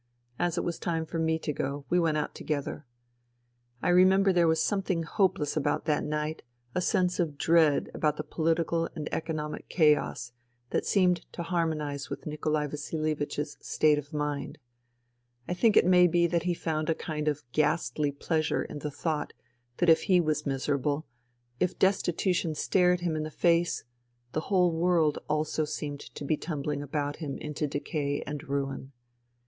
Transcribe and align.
As 0.39 0.57
it 0.57 0.63
was 0.63 0.79
time 0.79 1.05
for 1.05 1.19
me 1.19 1.37
to 1.37 1.53
go, 1.53 1.85
we 1.91 1.99
went 1.99 2.17
out 2.17 2.33
together. 2.33 2.87
I 3.83 3.89
remember 3.89 4.33
there 4.33 4.47
was 4.47 4.59
something 4.59 5.03
hopeless 5.03 5.55
about 5.55 5.85
that 5.85 6.03
night, 6.03 6.41
a 6.73 6.81
sense 6.81 7.19
of 7.19 7.37
dread 7.37 7.91
about 7.93 8.17
the 8.17 8.23
political 8.23 8.89
and 8.95 9.07
economic 9.13 9.69
chaos, 9.69 10.31
that 10.71 10.87
seemed 10.87 11.31
to 11.33 11.43
harmonize 11.43 12.09
with 12.09 12.25
Nikolai 12.25 12.65
Vasilievich's 12.65 13.57
state 13.61 13.99
of 13.99 14.11
mind. 14.11 14.57
I 15.47 15.53
think 15.53 15.77
it 15.77 15.85
may 15.85 16.07
be 16.07 16.25
that 16.25 16.43
he 16.49 16.55
found 16.55 16.89
a 16.89 16.95
kind 16.95 17.27
of 17.27 17.43
ghastly 17.51 18.11
pleasure 18.11 18.63
in 18.63 18.79
the 18.79 18.89
thought 18.89 19.33
that 19.77 19.87
if 19.87 20.01
he 20.09 20.19
was 20.19 20.47
miserable, 20.47 21.05
if 21.59 21.77
destitution 21.77 22.55
stared 22.55 23.01
him 23.01 23.15
in 23.15 23.21
the 23.21 23.29
face, 23.29 23.83
the 24.31 24.41
whole 24.49 24.71
world 24.71 25.19
also 25.29 25.63
seemed 25.63 25.99
to 25.99 26.25
be 26.25 26.37
tumbling 26.37 26.81
about 26.81 27.17
him 27.17 27.37
into 27.37 27.67
decay 27.67 28.23
and 28.25 28.49
ruin. 28.49 28.93